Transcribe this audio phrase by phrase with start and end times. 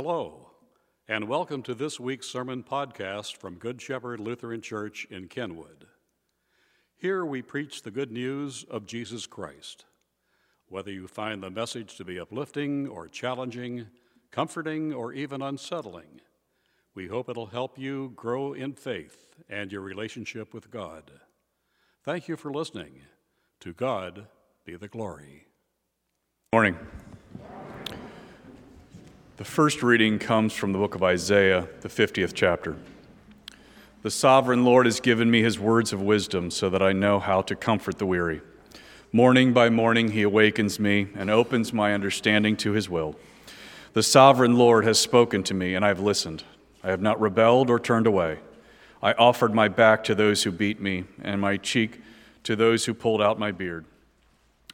[0.00, 0.52] Hello,
[1.08, 5.88] and welcome to this week's sermon podcast from Good Shepherd Lutheran Church in Kenwood.
[6.96, 9.86] Here we preach the good news of Jesus Christ.
[10.68, 13.88] Whether you find the message to be uplifting or challenging,
[14.30, 16.20] comforting or even unsettling,
[16.94, 21.10] we hope it'll help you grow in faith and your relationship with God.
[22.04, 23.00] Thank you for listening.
[23.62, 24.28] To God
[24.64, 25.48] be the glory.
[26.52, 26.76] Morning.
[29.38, 32.74] The first reading comes from the book of Isaiah, the 50th chapter.
[34.02, 37.42] The sovereign Lord has given me his words of wisdom so that I know how
[37.42, 38.40] to comfort the weary.
[39.12, 43.14] Morning by morning, he awakens me and opens my understanding to his will.
[43.92, 46.42] The sovereign Lord has spoken to me, and I have listened.
[46.82, 48.40] I have not rebelled or turned away.
[49.00, 52.00] I offered my back to those who beat me, and my cheek
[52.42, 53.84] to those who pulled out my beard.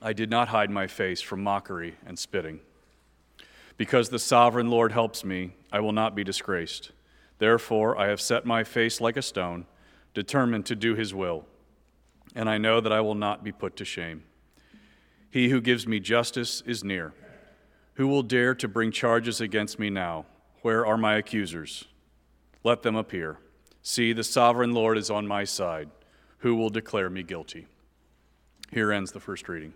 [0.01, 2.61] I did not hide my face from mockery and spitting.
[3.77, 6.92] Because the sovereign Lord helps me, I will not be disgraced.
[7.39, 9.66] Therefore, I have set my face like a stone,
[10.14, 11.44] determined to do his will,
[12.34, 14.22] and I know that I will not be put to shame.
[15.31, 17.12] He who gives me justice is near.
[17.94, 20.27] Who will dare to bring charges against me now?
[20.62, 21.84] Where are my accusers?
[22.62, 23.38] Let them appear.
[23.83, 25.91] See, the sovereign Lord is on my side.
[26.38, 27.66] Who will declare me guilty?
[28.70, 29.75] Here ends the first reading.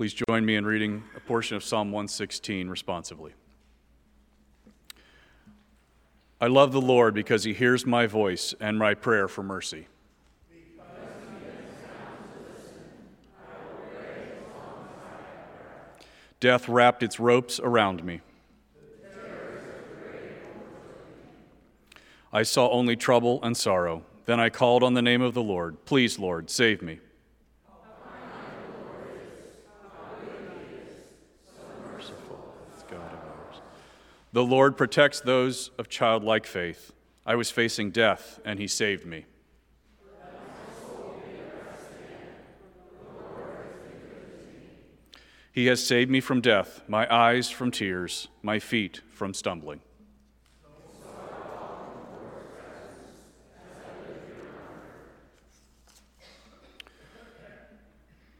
[0.00, 3.34] Please join me in reading a portion of Psalm 116 responsively.
[6.40, 9.88] I love the Lord because he hears my voice and my prayer for mercy.
[16.40, 18.22] Death wrapped its ropes around me.
[22.32, 24.04] I saw only trouble and sorrow.
[24.24, 25.84] Then I called on the name of the Lord.
[25.84, 27.00] Please, Lord, save me.
[34.32, 36.92] The Lord protects those of childlike faith.
[37.26, 39.26] I was facing death, and he saved me.
[45.52, 49.80] He has saved me from death, my eyes from tears, my feet from stumbling.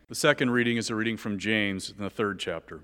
[0.09, 2.81] The second reading is a reading from James in the third chapter.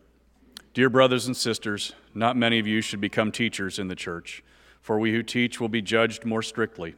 [0.76, 4.44] Dear brothers and sisters, not many of you should become teachers in the church,
[4.82, 6.96] for we who teach will be judged more strictly.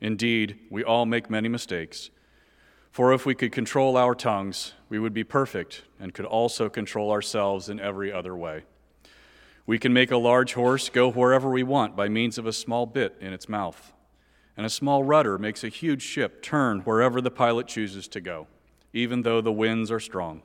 [0.00, 2.10] Indeed, we all make many mistakes.
[2.90, 7.12] For if we could control our tongues, we would be perfect and could also control
[7.12, 8.64] ourselves in every other way.
[9.66, 12.86] We can make a large horse go wherever we want by means of a small
[12.86, 13.92] bit in its mouth.
[14.56, 18.48] And a small rudder makes a huge ship turn wherever the pilot chooses to go,
[18.92, 20.42] even though the winds are strong.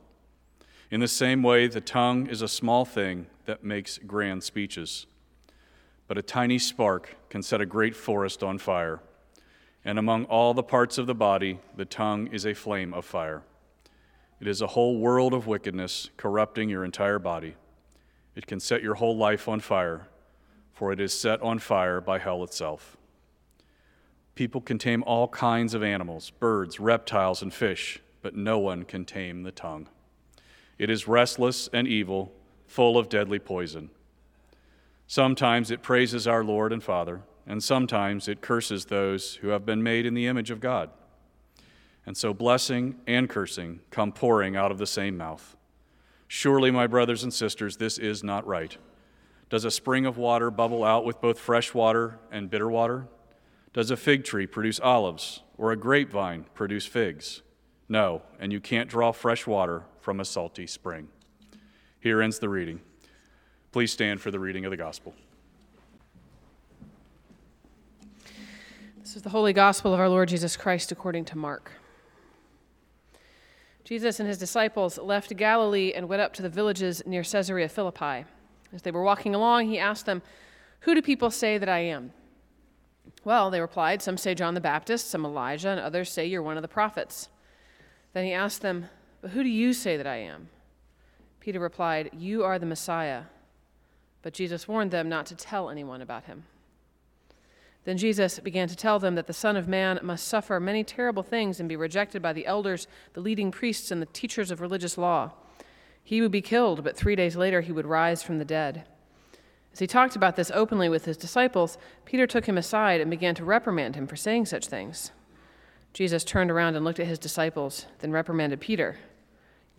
[0.89, 5.05] In the same way, the tongue is a small thing that makes grand speeches.
[6.07, 9.01] But a tiny spark can set a great forest on fire.
[9.83, 13.43] And among all the parts of the body, the tongue is a flame of fire.
[14.39, 17.55] It is a whole world of wickedness corrupting your entire body.
[18.35, 20.07] It can set your whole life on fire,
[20.71, 22.95] for it is set on fire by hell itself.
[24.35, 29.03] People can tame all kinds of animals, birds, reptiles, and fish, but no one can
[29.03, 29.89] tame the tongue.
[30.77, 32.31] It is restless and evil,
[32.67, 33.89] full of deadly poison.
[35.07, 39.81] Sometimes it praises our Lord and Father, and sometimes it curses those who have been
[39.81, 40.89] made in the image of God.
[42.05, 45.55] And so blessing and cursing come pouring out of the same mouth.
[46.27, 48.77] Surely, my brothers and sisters, this is not right.
[49.49, 53.07] Does a spring of water bubble out with both fresh water and bitter water?
[53.73, 57.43] Does a fig tree produce olives, or a grapevine produce figs?
[57.89, 61.07] No, and you can't draw fresh water from a salty spring.
[61.99, 62.81] Here ends the reading.
[63.71, 65.13] Please stand for the reading of the gospel.
[69.07, 71.71] This is the Holy Gospel of our Lord Jesus Christ according to Mark.
[73.85, 78.25] Jesus and his disciples left Galilee and went up to the villages near Caesarea Philippi.
[78.73, 80.21] As they were walking along, he asked them,
[80.81, 82.11] Who do people say that I am?
[83.23, 86.57] Well, they replied, Some say John the Baptist, some Elijah, and others say you're one
[86.57, 87.29] of the prophets.
[88.17, 88.89] Then he asked them,
[89.21, 90.49] but who do you say that I am?
[91.39, 93.25] Peter replied, You are the Messiah.
[94.23, 96.45] But Jesus warned them not to tell anyone about him.
[97.83, 101.21] Then Jesus began to tell them that the Son of Man must suffer many terrible
[101.21, 104.97] things and be rejected by the elders, the leading priests, and the teachers of religious
[104.97, 105.33] law.
[106.03, 108.85] He would be killed, but three days later he would rise from the dead.
[109.71, 113.35] As he talked about this openly with his disciples, Peter took him aside and began
[113.35, 115.11] to reprimand him for saying such things.
[115.97, 118.97] Jesus turned around and looked at his disciples, then reprimanded Peter.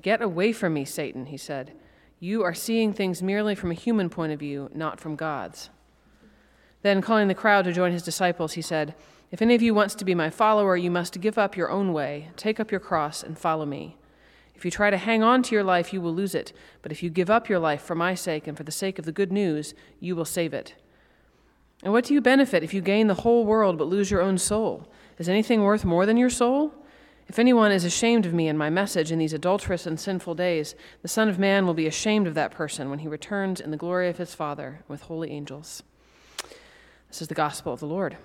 [0.03, 1.75] Get away from me, Satan, he said.
[2.19, 5.70] You are seeing things merely from a human point of view, not from God's.
[6.82, 8.97] Then, calling the crowd to join his disciples, he said,
[9.31, 11.93] If any of you wants to be my follower, you must give up your own
[11.93, 13.97] way, take up your cross, and follow me.
[14.56, 16.53] If you try to hang on to your life, you will lose it.
[16.82, 19.05] But if you give up your life for my sake and for the sake of
[19.05, 20.75] the good news, you will save it.
[21.85, 24.37] And what do you benefit if you gain the whole world but lose your own
[24.37, 24.88] soul?
[25.19, 26.73] Is anything worth more than your soul?
[27.29, 30.75] If anyone is ashamed of me and my message in these adulterous and sinful days,
[31.03, 33.76] the Son of Man will be ashamed of that person when he returns in the
[33.76, 35.82] glory of his Father with holy angels.
[37.09, 38.17] This is the gospel of the Lord.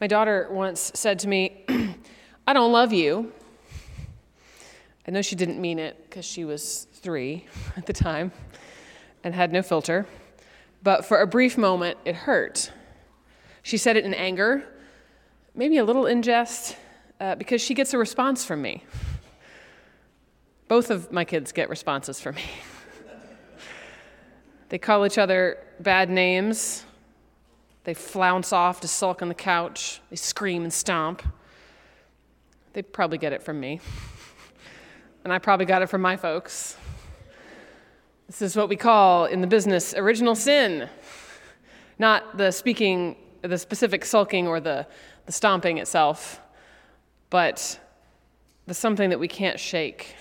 [0.00, 1.64] My daughter once said to me,
[2.46, 3.32] I don't love you.
[5.08, 7.46] I know she didn't mean it because she was three
[7.76, 8.30] at the time
[9.24, 10.06] and had no filter,
[10.82, 12.72] but for a brief moment it hurt.
[13.62, 14.64] She said it in anger,
[15.54, 16.76] maybe a little in jest,
[17.20, 18.84] uh, because she gets a response from me.
[20.68, 22.44] Both of my kids get responses from me.
[24.68, 26.84] they call each other bad names.
[27.84, 30.00] They flounce off to sulk on the couch.
[30.10, 31.22] They scream and stomp.
[32.72, 33.80] They probably get it from me.
[35.24, 36.76] And I probably got it from my folks.
[38.30, 40.88] This is what we call in the business original sin,
[41.98, 44.86] not the speaking the specific sulking or the,
[45.26, 46.40] the stomping itself,
[47.28, 47.80] but
[48.68, 50.14] the something that we can't shake,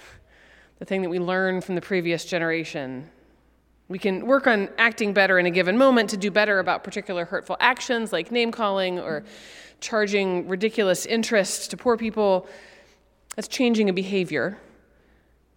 [0.79, 3.07] the thing that we learn from the previous generation.
[3.89, 7.25] We can work on acting better in a given moment to do better about particular
[7.25, 9.23] hurtful actions like name calling or
[9.81, 12.47] charging ridiculous interest to poor people.
[13.35, 14.57] That's changing a behavior.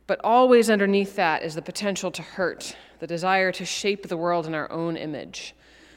[0.06, 4.46] But always underneath that is the potential to hurt, the desire to shape the world
[4.46, 5.54] in our own image.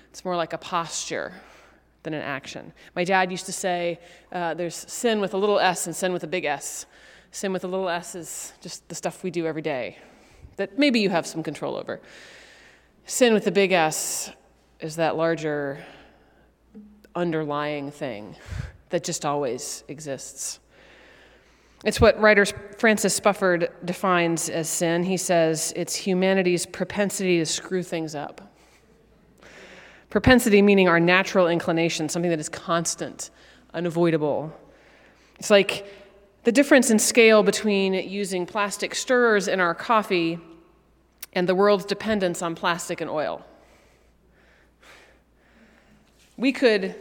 [0.10, 1.34] It's more like a posture
[2.04, 2.72] than an action.
[2.96, 4.00] My dad used to say
[4.31, 6.86] uh, there's sin with a little s and sin with a big S.
[7.31, 9.98] Sin with a little s is just the stuff we do every day
[10.58, 12.01] that maybe you have some control over.
[13.06, 14.31] Sin with the big S
[14.80, 15.84] is that larger
[17.13, 18.36] underlying thing
[18.90, 20.60] that just always exists.
[21.86, 25.04] It's what writer Francis Spufford defines as sin.
[25.04, 28.52] He says it's humanity's propensity to screw things up.
[30.10, 33.30] Propensity meaning our natural inclination, something that is constant,
[33.76, 34.52] unavoidable.
[35.38, 35.86] It's like
[36.44, 40.40] the difference in scale between using plastic stirrers in our coffee
[41.34, 43.46] and the world's dependence on plastic and oil.
[46.36, 46.96] We could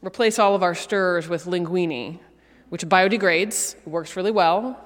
[0.00, 2.20] replace all of our stirrers with linguine,
[2.74, 4.76] which biodegrades, works really well.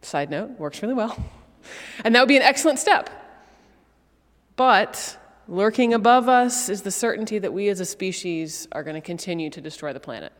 [0.00, 1.14] Side note, works really well.
[2.02, 3.10] And that would be an excellent step.
[4.56, 5.18] But
[5.48, 9.48] Lurking above us is the certainty that we as a species are going to continue
[9.48, 10.30] to destroy the planet.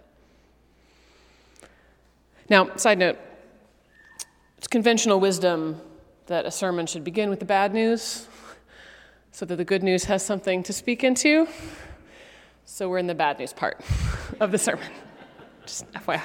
[2.50, 3.18] Now, side note,
[4.58, 5.80] it's conventional wisdom
[6.26, 8.28] that a sermon should begin with the bad news
[9.32, 11.48] so that the good news has something to speak into.
[12.66, 13.80] So we're in the bad news part
[14.40, 14.90] of the sermon.
[15.64, 16.20] Just FYI.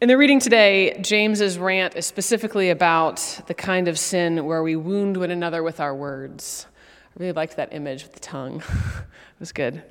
[0.00, 3.16] In the reading today, James's rant is specifically about
[3.48, 6.66] the kind of sin where we wound one another with our words.
[7.08, 8.62] I really liked that image with the tongue.
[8.96, 9.82] it was good.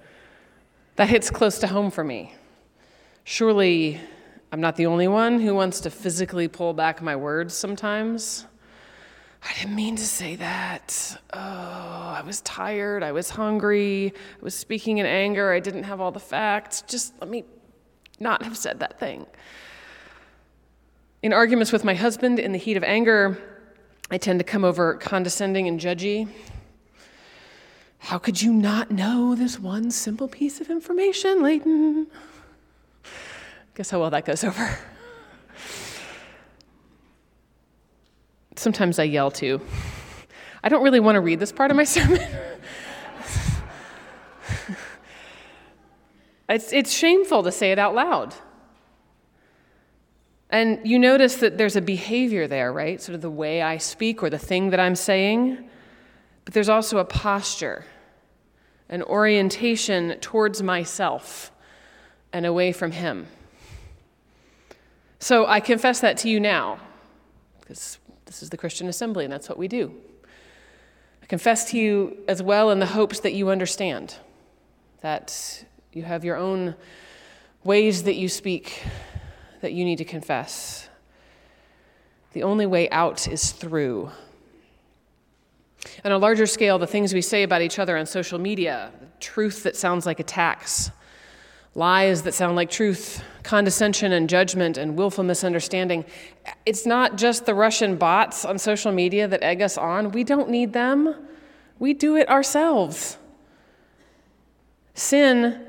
[0.95, 2.33] That hits close to home for me.
[3.23, 4.00] Surely
[4.51, 8.48] I'm not the only one who wants to physically pull back my words sometimes.
[9.43, 11.22] I didn't mean to say that.
[11.34, 13.03] Oh, I was tired.
[13.03, 14.12] I was hungry.
[14.15, 15.53] I was speaking in anger.
[15.53, 16.81] I didn't have all the facts.
[16.88, 17.43] Just let me
[18.19, 19.27] not have said that thing.
[21.21, 23.38] In arguments with my husband in the heat of anger,
[24.09, 26.29] I tend to come over condescending and judgy.
[27.97, 32.07] How could you not know this one simple piece of information, Leighton?
[33.75, 34.79] Guess how well that goes over.
[38.55, 39.59] Sometimes I yell too.
[40.63, 42.21] I don't really want to read this part of my sermon.
[46.47, 48.33] it's, it's shameful to say it out loud.
[50.50, 53.00] And you notice that there's a behavior there, right?
[53.00, 55.70] Sort of the way I speak or the thing that I'm saying.
[56.44, 57.86] But there's also a posture,
[58.89, 61.51] an orientation towards myself
[62.34, 63.27] and away from Him.
[65.20, 66.79] So I confess that to you now,
[67.60, 69.94] because this is the Christian assembly and that's what we do.
[71.22, 74.15] I confess to you as well in the hopes that you understand,
[75.01, 76.74] that you have your own
[77.63, 78.84] ways that you speak
[79.62, 80.89] that you need to confess.
[82.34, 84.12] The only way out is through.
[86.04, 89.63] On a larger scale, the things we say about each other on social media, truth
[89.63, 90.92] that sounds like attacks,
[91.75, 96.04] lies that sound like truth, condescension and judgment, and willful misunderstanding.
[96.66, 100.12] It's not just the Russian bots on social media that egg us on.
[100.12, 101.16] We don't need them,
[101.80, 103.18] we do it ourselves.
[104.94, 105.68] Sin,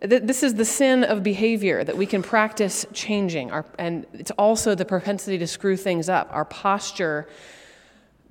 [0.00, 3.50] this is the sin of behavior that we can practice changing.
[3.50, 7.28] Our, and it's also the propensity to screw things up, our posture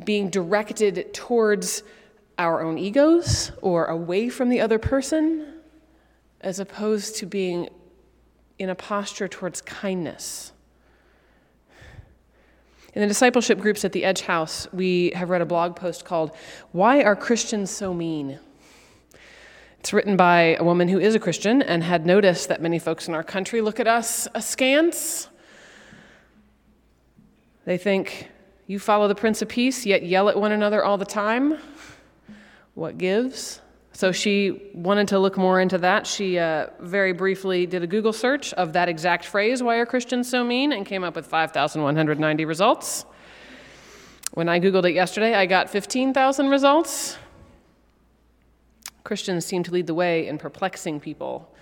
[0.03, 1.83] being directed towards
[2.37, 5.53] our own egos or away from the other person,
[6.41, 7.69] as opposed to being
[8.59, 10.51] in a posture towards kindness.
[12.93, 16.31] In the discipleship groups at the Edge House, we have read a blog post called
[16.71, 18.39] Why Are Christians So Mean?
[19.85, 23.07] It's written by a woman who is a Christian and had noticed that many folks
[23.07, 25.29] in our country look at us askance.
[27.65, 28.31] They think,
[28.65, 31.59] You follow the Prince of Peace, yet yell at one another all the time.
[32.73, 33.61] What gives?
[33.93, 36.07] So she wanted to look more into that.
[36.07, 40.27] She uh, very briefly did a Google search of that exact phrase, why are Christians
[40.27, 43.05] so mean, and came up with 5,190 results.
[44.33, 47.19] When I Googled it yesterday, I got 15,000 results.
[49.05, 51.55] Christians seem to lead the way in perplexing people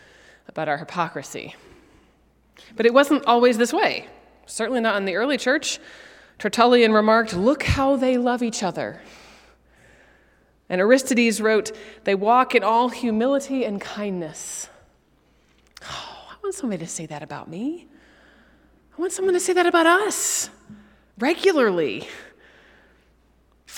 [0.47, 1.55] about our hypocrisy.
[2.75, 4.07] But it wasn't always this way.
[4.45, 5.79] Certainly not in the early church.
[6.39, 9.01] Tertullian remarked, Look how they love each other.
[10.69, 11.73] And Aristides wrote,
[12.05, 14.69] They walk in all humility and kindness.
[15.83, 17.87] Oh, I want somebody to say that about me.
[18.97, 20.49] I want someone to say that about us
[21.19, 22.07] regularly.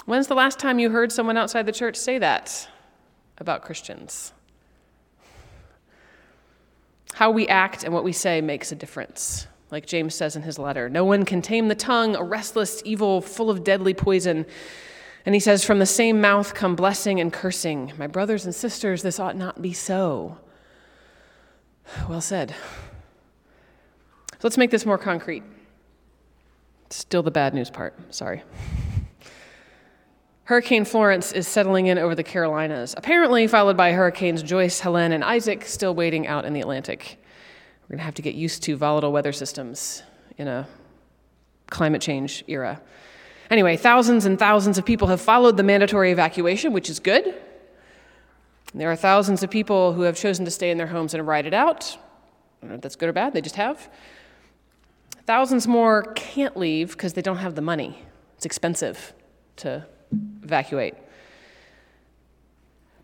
[0.06, 2.68] When's the last time you heard someone outside the church say that
[3.38, 4.34] about Christians?
[7.14, 9.48] How we act and what we say makes a difference.
[9.72, 13.22] Like James says in his letter, no one can tame the tongue, a restless evil
[13.22, 14.46] full of deadly poison.
[15.26, 17.94] And he says, From the same mouth come blessing and cursing.
[17.98, 20.38] My brothers and sisters, this ought not be so.
[22.08, 22.54] Well said.
[24.32, 25.44] So let's make this more concrete.
[26.90, 27.96] Still the bad news part.
[28.14, 28.44] Sorry.
[30.46, 35.24] Hurricane Florence is settling in over the Carolinas, apparently followed by Hurricanes Joyce, Helene, and
[35.24, 37.18] Isaac, still waiting out in the Atlantic.
[37.84, 40.04] We're going to have to get used to volatile weather systems
[40.38, 40.68] in a
[41.72, 42.80] climate change era.
[43.50, 47.42] Anyway, thousands and thousands of people have followed the mandatory evacuation, which is good.
[48.76, 51.48] There are thousands of people who have chosen to stay in their homes and ride
[51.48, 51.98] it out.
[51.98, 53.90] I don't know if that's good or bad, they just have.
[55.26, 57.98] Thousands more can't leave because they don't have the money.
[58.36, 59.14] It's expensive
[59.58, 59.88] to
[60.44, 60.96] evacuate.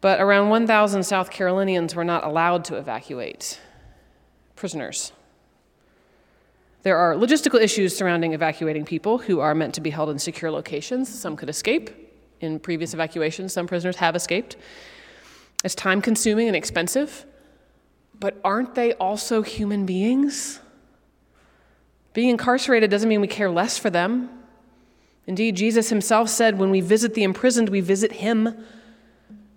[0.01, 3.60] But around 1,000 South Carolinians were not allowed to evacuate
[4.55, 5.12] prisoners.
[6.84, 10.50] There are logistical issues surrounding evacuating people who are meant to be held in secure
[10.50, 11.08] locations.
[11.08, 11.91] Some could escape.
[12.39, 14.58] In previous evacuations, some prisoners have escaped.
[15.63, 17.25] It's time consuming and expensive.
[18.20, 20.60] But aren't they also human beings?
[22.13, 24.29] Being incarcerated doesn't mean we care less for them.
[25.27, 28.65] Indeed, Jesus himself said, when we visit the imprisoned, we visit him.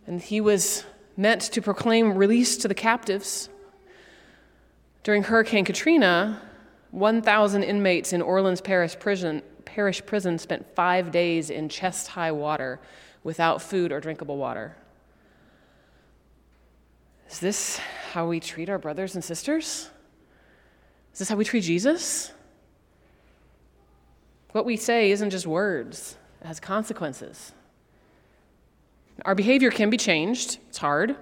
[0.06, 0.84] And he was
[1.16, 3.48] meant to proclaim release to the captives.
[5.02, 6.40] During Hurricane Katrina,
[6.90, 12.80] 1,000 inmates in Orleans Parish prison, parish prison spent five days in chest high water
[13.22, 14.76] without food or drinkable water.
[17.30, 17.78] Is this
[18.12, 19.90] how we treat our brothers and sisters?
[21.12, 22.32] Is this how we treat Jesus?
[24.54, 27.50] What we say isn't just words, it has consequences.
[29.24, 31.16] Our behavior can be changed, it's hard.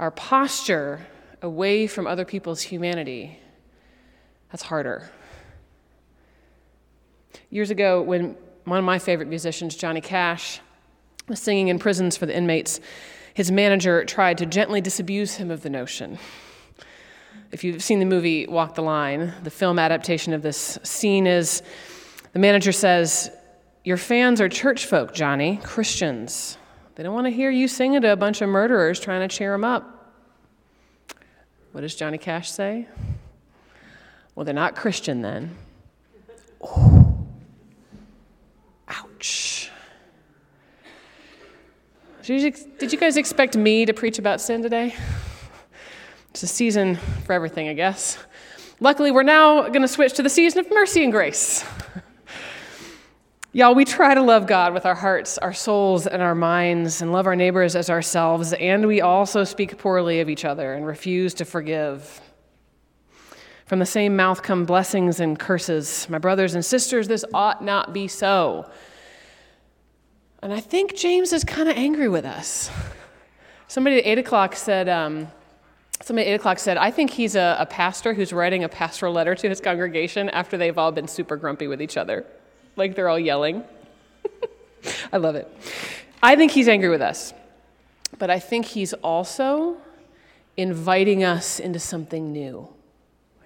[0.00, 1.06] Our posture
[1.40, 3.38] away from other people's humanity
[4.50, 5.08] that's harder.
[7.48, 10.58] Years ago, when one of my favorite musicians, Johnny Cash,
[11.28, 12.80] was singing in prisons for the inmates,
[13.34, 16.18] his manager tried to gently disabuse him of the notion.
[17.52, 21.62] If you've seen the movie Walk the Line, the film adaptation of this scene is
[22.32, 23.30] the manager says,
[23.84, 26.56] Your fans are church folk, Johnny, Christians.
[26.94, 29.52] They don't want to hear you singing to a bunch of murderers trying to cheer
[29.52, 30.14] them up.
[31.72, 32.88] What does Johnny Cash say?
[34.34, 35.56] Well, they're not Christian then.
[38.88, 39.70] Ouch.
[42.22, 44.94] Did you guys expect me to preach about sin today?
[46.30, 48.18] It's a season for everything, I guess.
[48.78, 51.64] Luckily, we're now going to switch to the season of mercy and grace.
[53.52, 57.10] Y'all, we try to love God with our hearts, our souls, and our minds, and
[57.10, 61.34] love our neighbors as ourselves, and we also speak poorly of each other and refuse
[61.34, 62.20] to forgive.
[63.66, 66.08] From the same mouth come blessings and curses.
[66.08, 68.70] My brothers and sisters, this ought not be so.
[70.42, 72.70] And I think James is kind of angry with us.
[73.66, 75.26] Somebody at 8 o'clock said, um,
[76.02, 79.12] Somebody at 8 o'clock said, I think he's a, a pastor who's writing a pastoral
[79.12, 82.24] letter to his congregation after they've all been super grumpy with each other.
[82.80, 83.62] Like they're all yelling.
[85.12, 85.46] I love it.
[86.22, 87.34] I think he's angry with us.
[88.18, 89.76] But I think he's also
[90.56, 92.70] inviting us into something new.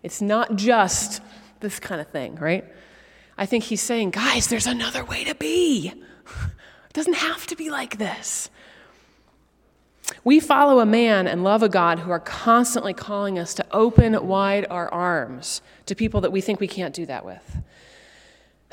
[0.04, 1.20] It's not just
[1.58, 2.64] this kind of thing, right?
[3.36, 5.92] I think he's saying, guys, there's another way to be.
[6.86, 8.50] It doesn't have to be like this.
[10.22, 14.28] We follow a man and love a God who are constantly calling us to open
[14.28, 17.64] wide our arms to people that we think we can't do that with.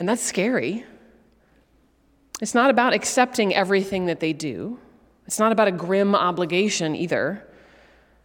[0.02, 0.84] And that's scary.
[2.42, 4.80] It's not about accepting everything that they do,
[5.28, 7.48] it's not about a grim obligation either.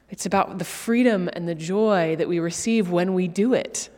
[0.08, 3.90] It's about the freedom and the joy that we receive when we do it.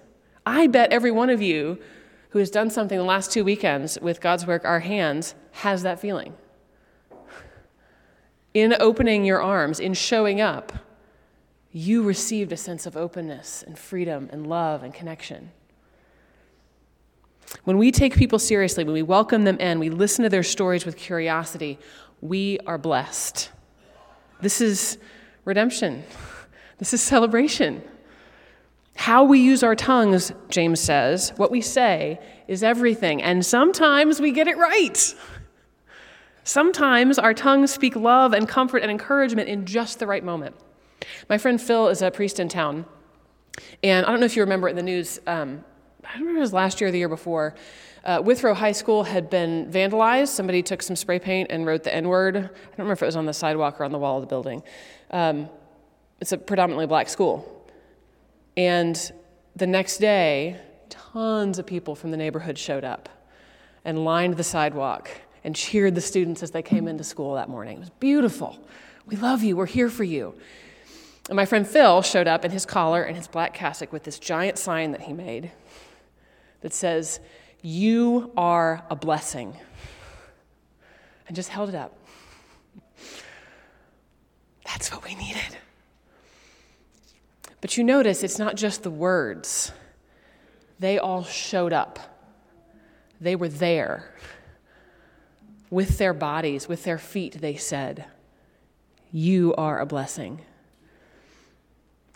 [0.44, 1.78] I bet every one of you
[2.30, 6.00] who has done something the last two weekends with God's work, our hands, has that
[6.00, 6.34] feeling
[8.54, 10.72] in opening your arms, in showing up,
[11.70, 15.52] you received a sense of openness and freedom and love and connection.
[17.64, 20.84] When we take people seriously, when we welcome them in, we listen to their stories
[20.84, 21.78] with curiosity,
[22.20, 23.50] we are blessed.
[24.40, 24.98] This is
[25.44, 26.04] redemption.
[26.78, 27.82] This is celebration.
[28.96, 33.22] How we use our tongues, James says, what we say is everything.
[33.22, 35.14] And sometimes we get it right.
[36.44, 40.56] Sometimes our tongues speak love and comfort and encouragement in just the right moment.
[41.28, 42.86] My friend Phil is a priest in town,
[43.82, 45.64] and I don't know if you remember in the news, um,
[46.08, 47.54] I don't remember it was last year or the year before.
[48.02, 50.28] Uh, Withrow High School had been vandalized.
[50.28, 52.34] Somebody took some spray paint and wrote the N word.
[52.34, 54.26] I don't remember if it was on the sidewalk or on the wall of the
[54.26, 54.62] building.
[55.10, 55.50] Um,
[56.18, 57.66] it's a predominantly black school.
[58.56, 59.12] And
[59.54, 63.10] the next day, tons of people from the neighborhood showed up
[63.84, 65.10] and lined the sidewalk
[65.44, 67.76] and cheered the students as they came into school that morning.
[67.76, 68.58] It was beautiful.
[69.04, 69.56] We love you.
[69.56, 70.34] We're here for you.
[71.28, 74.18] And my friend Phil showed up in his collar and his black cassock with this
[74.18, 75.52] giant sign that he made
[76.60, 77.20] that says,
[77.62, 79.56] You are a blessing.
[81.26, 81.98] And just held it up.
[84.64, 85.56] That's what we needed.
[87.60, 89.72] But you notice it's not just the words,
[90.78, 91.98] they all showed up,
[93.20, 94.14] they were there
[95.70, 98.06] with their bodies, with their feet, they said,
[99.12, 100.40] You are a blessing.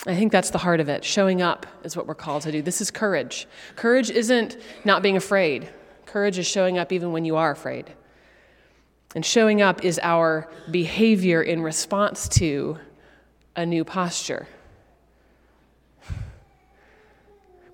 [0.07, 1.05] I think that's the heart of it.
[1.05, 2.61] Showing up is what we're called to do.
[2.61, 3.47] This is courage.
[3.77, 5.69] Courage isn't not being afraid,
[6.07, 7.93] courage is showing up even when you are afraid.
[9.15, 12.79] And showing up is our behavior in response to
[13.55, 14.49] a new posture.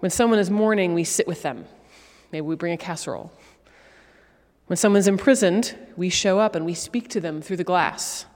[0.01, 1.64] When someone is mourning, we sit with them.
[2.31, 3.33] Maybe we bring a casserole.
[4.67, 8.27] When someone's imprisoned, we show up and we speak to them through the glass.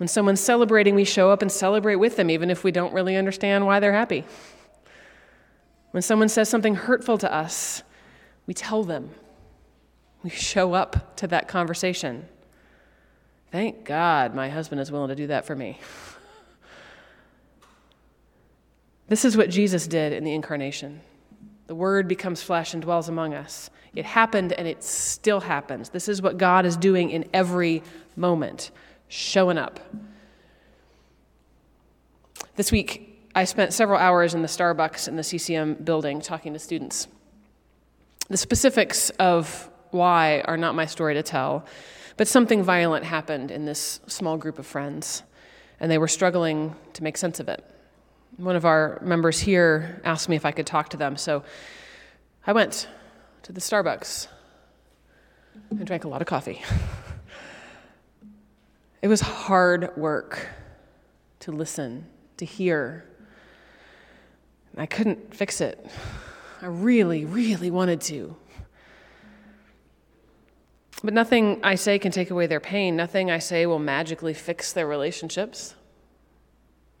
[0.00, 3.16] When someone's celebrating, we show up and celebrate with them, even if we don't really
[3.16, 4.24] understand why they're happy.
[5.90, 7.82] When someone says something hurtful to us,
[8.46, 9.10] we tell them.
[10.22, 12.26] We show up to that conversation.
[13.52, 15.78] Thank God my husband is willing to do that for me.
[19.08, 21.02] This is what Jesus did in the incarnation.
[21.66, 23.68] The Word becomes flesh and dwells among us.
[23.94, 25.90] It happened and it still happens.
[25.90, 27.82] This is what God is doing in every
[28.16, 28.70] moment,
[29.10, 29.80] showing up.
[32.54, 36.58] This week, I spent several hours in the Starbucks in the CCM building talking to
[36.58, 37.08] students.
[38.28, 41.66] The specifics of why are not my story to tell,
[42.16, 45.24] but something violent happened in this small group of friends,
[45.80, 47.64] and they were struggling to make sense of it.
[48.36, 51.42] One of our members here asked me if I could talk to them, so
[52.46, 52.88] I went
[53.42, 54.28] to the Starbucks
[55.70, 56.62] and drank a lot of coffee.
[59.02, 60.46] It was hard work
[61.40, 63.06] to listen, to hear.
[64.76, 65.84] I couldn't fix it.
[66.60, 68.36] I really, really wanted to.
[71.02, 72.94] But nothing I say can take away their pain.
[72.94, 75.74] Nothing I say will magically fix their relationships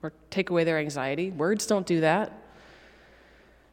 [0.02, 1.30] or take away their anxiety.
[1.30, 2.32] Words don't do that.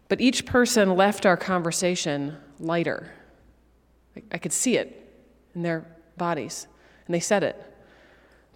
[0.09, 3.13] But each person left our conversation lighter.
[4.31, 5.13] I could see it
[5.55, 5.85] in their
[6.17, 6.67] bodies,
[7.05, 7.66] and they said it.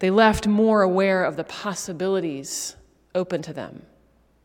[0.02, 2.74] They left more aware of the possibilities
[3.14, 3.86] open to them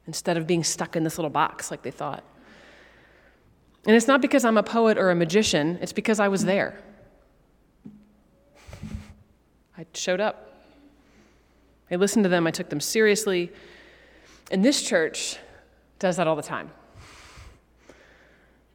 [0.06, 2.24] instead of being stuck in this little box like they thought.
[3.88, 6.80] And it's not because I'm a poet or a magician, it's because I was there.
[9.76, 10.62] I showed up.
[11.90, 13.52] I listened to them, I took them seriously.
[14.52, 15.38] And this church
[15.98, 16.70] does that all the time.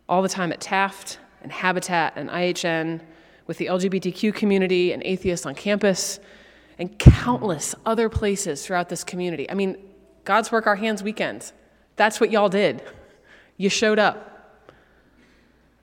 [0.08, 3.02] All the time at Taft and Habitat and IHN,
[3.46, 6.18] with the LGBTQ community and atheists on campus,
[6.82, 9.48] and countless other places throughout this community.
[9.48, 9.76] I mean,
[10.24, 11.52] God's Work Our Hands weekends.
[11.94, 12.82] That's what y'all did.
[13.56, 14.66] You showed up.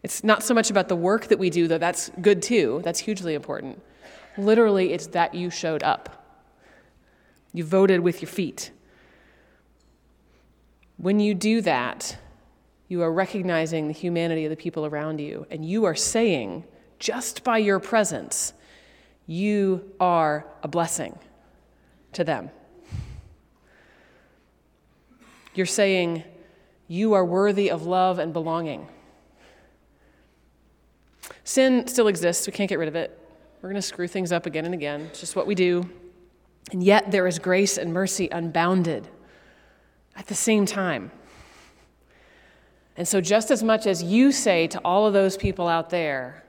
[0.03, 2.81] It's not so much about the work that we do, though that's good too.
[2.83, 3.81] That's hugely important.
[4.37, 6.21] Literally, it's that you showed up.
[7.53, 8.71] You voted with your feet.
[10.97, 12.17] When you do that,
[12.89, 16.65] you are recognizing the humanity of the people around you, and you are saying,
[16.99, 18.51] just by your presence,
[19.29, 21.15] you are a blessing
[22.13, 22.49] to them.
[25.53, 26.23] You're saying,
[26.87, 28.87] you are worthy of love and belonging.
[31.43, 32.47] Sin still exists.
[32.47, 33.19] We can't get rid of it.
[33.61, 35.01] We're going to screw things up again and again.
[35.01, 35.87] It's just what we do.
[36.71, 39.07] And yet there is grace and mercy unbounded
[40.15, 41.11] at the same time.
[42.97, 46.43] And so, just as much as you say to all of those people out there,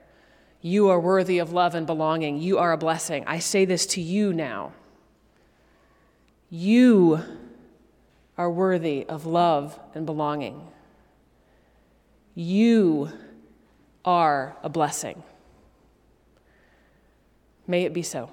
[0.63, 4.01] you are worthy of love and belonging, you are a blessing, I say this to
[4.01, 4.73] you now.
[6.51, 7.23] You
[8.37, 10.67] are worthy of love and belonging.
[12.35, 13.11] You
[14.05, 15.23] are a blessing.
[17.67, 18.31] May it be so.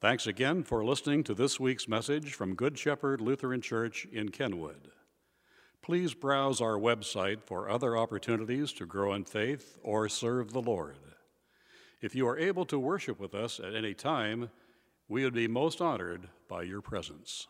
[0.00, 4.90] Thanks again for listening to this week's message from Good Shepherd Lutheran Church in Kenwood.
[5.82, 10.96] Please browse our website for other opportunities to grow in faith or serve the Lord.
[12.00, 14.50] If you are able to worship with us at any time,
[15.08, 17.48] we would be most honored by your presence.